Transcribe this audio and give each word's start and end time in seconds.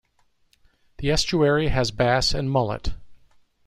The 0.97 1.11
estuary 1.11 1.67
has 1.67 1.91
bass 1.91 2.33
and 2.33 2.49
mullet. 2.49 2.95